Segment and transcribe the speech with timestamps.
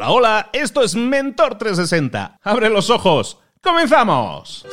[0.00, 2.38] Hola, hola, esto es Mentor 360.
[2.42, 3.38] Abre los ojos.
[3.60, 4.64] ¡Comenzamos!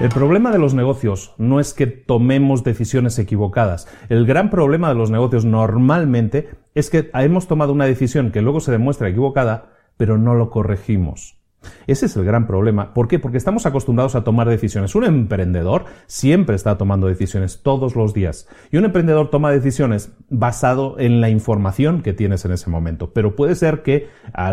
[0.00, 3.86] El problema de los negocios no es que tomemos decisiones equivocadas.
[4.08, 8.60] El gran problema de los negocios normalmente es que hemos tomado una decisión que luego
[8.60, 11.39] se demuestra equivocada, pero no lo corregimos.
[11.86, 12.94] Ese es el gran problema.
[12.94, 13.18] ¿Por qué?
[13.18, 14.94] Porque estamos acostumbrados a tomar decisiones.
[14.94, 18.48] Un emprendedor siempre está tomando decisiones todos los días.
[18.70, 23.12] Y un emprendedor toma decisiones basado en la información que tienes en ese momento.
[23.12, 24.08] Pero puede ser que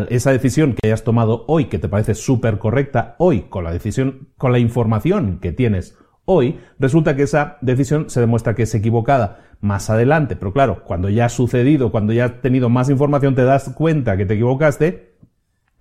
[0.10, 4.30] esa decisión que hayas tomado hoy, que te parece súper correcta, hoy, con la decisión,
[4.38, 9.46] con la información que tienes hoy, resulta que esa decisión se demuestra que es equivocada
[9.62, 10.36] más adelante.
[10.36, 14.18] Pero claro, cuando ya ha sucedido, cuando ya has tenido más información, te das cuenta
[14.18, 15.07] que te equivocaste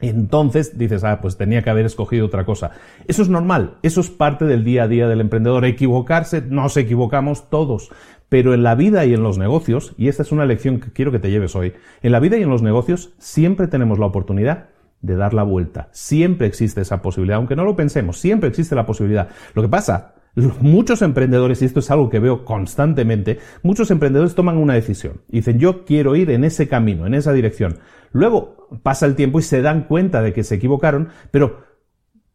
[0.00, 2.72] entonces dices, ah, pues tenía que haber escogido otra cosa.
[3.06, 5.64] Eso es normal, eso es parte del día a día del emprendedor.
[5.64, 7.90] Equivocarse, nos equivocamos todos.
[8.28, 11.12] Pero en la vida y en los negocios, y esta es una lección que quiero
[11.12, 14.70] que te lleves hoy, en la vida y en los negocios siempre tenemos la oportunidad
[15.00, 15.88] de dar la vuelta.
[15.92, 19.28] Siempre existe esa posibilidad, aunque no lo pensemos, siempre existe la posibilidad.
[19.54, 20.15] Lo que pasa
[20.60, 25.22] Muchos emprendedores, y esto es algo que veo constantemente, muchos emprendedores toman una decisión.
[25.28, 27.78] Dicen, yo quiero ir en ese camino, en esa dirección.
[28.12, 31.64] Luego pasa el tiempo y se dan cuenta de que se equivocaron, pero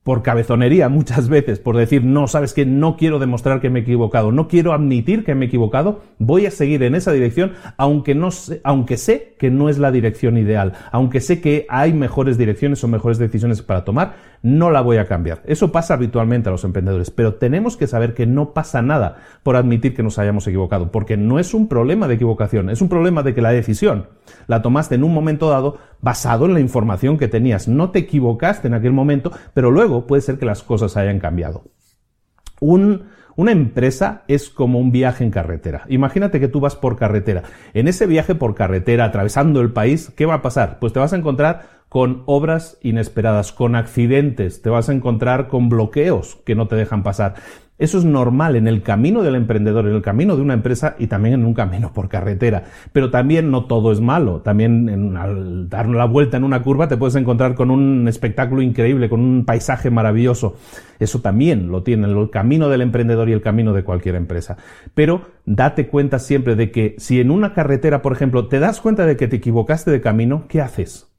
[0.04, 3.82] por cabezonería muchas veces, por decir, no, sabes que no quiero demostrar que me he
[3.84, 8.16] equivocado, no quiero admitir que me he equivocado, voy a seguir en esa dirección, aunque,
[8.16, 12.40] no sé, aunque sé que no es la dirección ideal, aunque sé que hay mejores
[12.40, 15.42] direcciones o mejores decisiones para tomar, no la voy a cambiar.
[15.45, 19.56] Eso pasa habitualmente a los emprendedores, pero tenemos que saber que no pasa nada por
[19.56, 23.23] admitir que nos hayamos equivocado, porque no es un problema de equivocación, es un problema
[23.23, 24.08] de que la decisión
[24.48, 27.67] la tomaste en un momento dado basado en la información que tenías.
[27.67, 31.64] No te equivocaste en aquel momento, pero luego puede ser que las cosas hayan cambiado.
[32.59, 35.83] una empresa es como un viaje en carretera.
[35.87, 37.43] Imagínate que tú vas por carretera.
[37.73, 40.77] En ese viaje por carretera, atravesando el país, ¿qué va a pasar?
[40.80, 45.68] Pues te vas a encontrar con obras inesperadas, con accidentes, te vas a encontrar con
[45.68, 47.34] bloqueos que no te dejan pasar.
[47.80, 51.08] Eso es normal en el camino del emprendedor, en el camino de una empresa y
[51.08, 52.64] también en un camino por carretera.
[52.94, 54.40] Pero también no todo es malo.
[54.40, 59.10] También al dar la vuelta en una curva te puedes encontrar con un espectáculo increíble,
[59.10, 60.56] con un paisaje maravilloso.
[60.98, 64.56] Eso también lo tiene el camino del emprendedor y el camino de cualquier empresa.
[64.94, 69.06] Pero date cuenta siempre de que si en una carretera, por ejemplo, te das cuenta
[69.06, 71.11] de que te equivocaste de camino, ¿qué haces?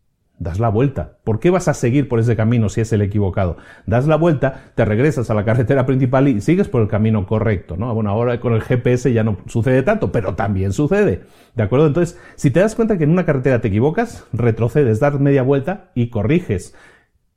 [0.43, 1.13] Das la vuelta.
[1.25, 3.57] ¿Por qué vas a seguir por ese camino si es el equivocado?
[3.87, 7.77] Das la vuelta, te regresas a la carretera principal y sigues por el camino correcto,
[7.77, 7.95] ¿no?
[7.95, 11.23] Bueno, ahora con el GPS ya no sucede tanto, pero también sucede.
[11.55, 11.87] ¿De acuerdo?
[11.87, 15.91] Entonces, si te das cuenta que en una carretera te equivocas, retrocedes, das media vuelta
[15.95, 16.75] y corriges.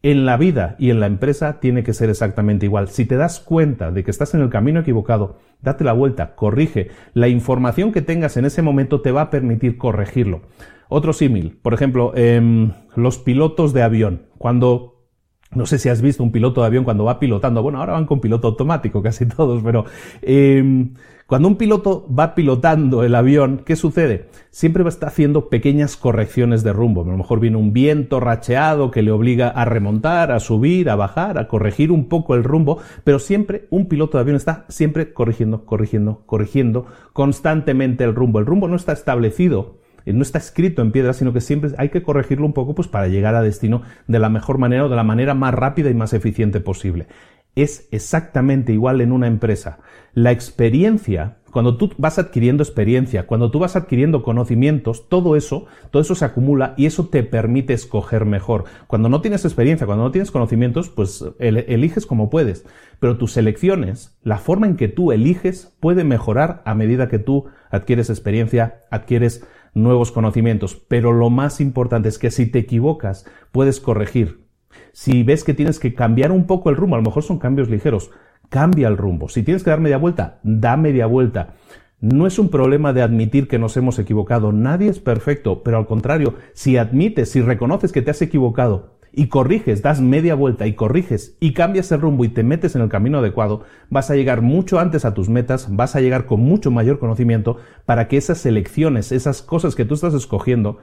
[0.06, 2.90] En la vida y en la empresa tiene que ser exactamente igual.
[2.90, 6.92] Si te das cuenta de que estás en el camino equivocado, date la vuelta, corrige.
[7.16, 10.44] La información que tengas en ese momento te va a permitir corregirlo.
[10.90, 14.28] Otro símil, por ejemplo, em, los pilotos de avión.
[14.38, 15.08] Cuando
[15.56, 17.64] no sé si has visto un piloto de avión cuando va pilotando.
[17.64, 19.86] Bueno, ahora van con piloto automático casi todos, pero
[20.22, 20.94] em,
[21.28, 24.30] cuando un piloto va pilotando el avión, ¿qué sucede?
[24.52, 27.02] Siempre va a estar haciendo pequeñas correcciones de rumbo.
[27.02, 30.96] A lo mejor viene un viento racheado que le obliga a remontar, a subir, a
[30.96, 35.14] bajar, a corregir un poco el rumbo, pero siempre un piloto de avión está siempre
[35.14, 38.38] corrigiendo, corrigiendo, corrigiendo constantemente el rumbo.
[38.38, 41.90] El rumbo no está establecido eh, no está escrito en piedra, sino que siempre hay
[41.90, 44.96] que corregirlo un poco pues, para llegar a destino de la mejor manera o de
[44.96, 47.08] la manera más rápida y más eficiente posible.
[47.56, 49.80] Es exactamente igual en una empresa.
[50.14, 56.02] La experiencia, cuando tú vas adquiriendo experiencia, cuando tú vas adquiriendo conocimientos, todo eso, todo
[56.02, 58.66] eso se acumula y eso te permite escoger mejor.
[58.88, 62.66] Cuando no tienes experiencia, cuando no tienes conocimientos, pues eliges como puedes.
[63.00, 67.46] Pero tus elecciones, la forma en que tú eliges, puede mejorar a medida que tú
[67.72, 73.80] adquieres experiencia, adquieres nuevos conocimientos, pero lo más importante es que si te equivocas, puedes
[73.80, 74.45] corregir.
[74.92, 77.70] Si ves que tienes que cambiar un poco el rumbo, a lo mejor son cambios
[77.70, 78.12] ligeros,
[78.50, 79.30] cambia el rumbo.
[79.30, 81.56] Si tienes que dar media vuelta, da media vuelta.
[82.02, 85.88] No es un problema de admitir que nos hemos equivocado, nadie es perfecto, pero al
[85.88, 90.74] contrario, si admites, si reconoces que te has equivocado y corriges, das media vuelta y
[90.74, 94.42] corriges y cambias el rumbo y te metes en el camino adecuado, vas a llegar
[94.42, 98.46] mucho antes a tus metas, vas a llegar con mucho mayor conocimiento para que esas
[98.46, 100.80] elecciones, esas cosas que tú estás escogiendo,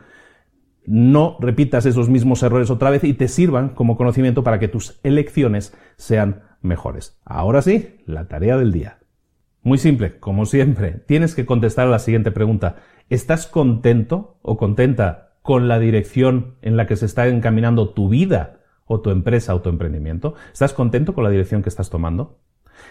[0.85, 5.01] no repitas esos mismos errores otra vez y te sirvan como conocimiento para que tus
[5.03, 7.19] elecciones sean mejores.
[7.25, 8.99] Ahora sí, la tarea del día.
[9.63, 12.77] Muy simple, como siempre, tienes que contestar a la siguiente pregunta.
[13.11, 18.61] ¿Estás contento o contenta con la dirección en la que se está encaminando tu vida
[18.87, 20.35] o tu empresa o tu emprendimiento?
[20.53, 22.41] ¿Estás contento con la dirección que estás tomando?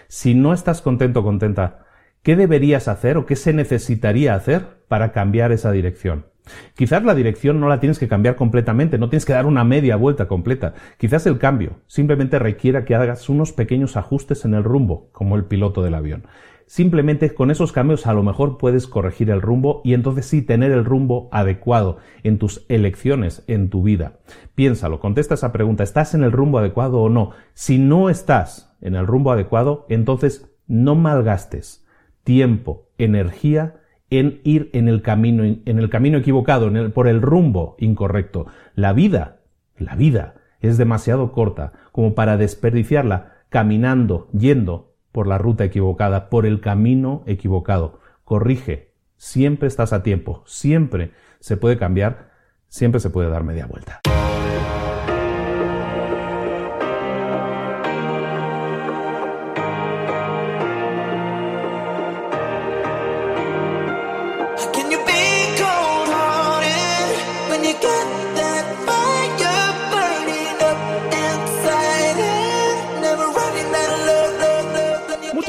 [0.08, 1.84] Si no estás contento o contenta,
[2.22, 6.26] ¿qué deberías hacer o qué se necesitaría hacer para cambiar esa dirección?
[6.74, 9.96] Quizás la dirección no la tienes que cambiar completamente, no tienes que dar una media
[9.96, 10.74] vuelta completa.
[10.98, 15.44] Quizás el cambio simplemente requiera que hagas unos pequeños ajustes en el rumbo, como el
[15.44, 16.26] piloto del avión.
[16.66, 20.72] Simplemente con esos cambios a lo mejor puedes corregir el rumbo y entonces sí tener
[20.72, 24.20] el rumbo adecuado en tus elecciones, en tu vida.
[24.54, 27.32] Piénsalo, contesta esa pregunta, ¿estás en el rumbo adecuado o no?
[27.52, 31.82] Si no estás en el rumbo adecuado, entonces no malgastes
[32.24, 33.81] tiempo, energía
[34.18, 38.46] en ir en el camino, en el camino equivocado, por el rumbo incorrecto.
[38.74, 39.40] La vida,
[39.76, 46.46] la vida es demasiado corta como para desperdiciarla caminando, yendo por la ruta equivocada, por
[46.46, 48.00] el camino equivocado.
[48.24, 52.30] Corrige, siempre estás a tiempo, siempre se puede cambiar,
[52.68, 54.00] siempre se puede dar media vuelta.